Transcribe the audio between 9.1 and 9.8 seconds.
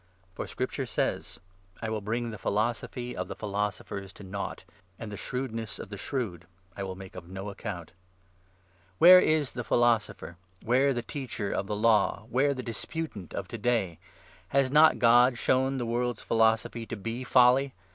is the